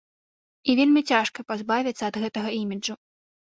І 0.71 0.75
вельмі 0.79 1.03
цяжка 1.13 1.45
пазбавіцца 1.51 2.03
ад 2.09 2.19
гэтага 2.25 2.49
іміджу. 2.63 2.99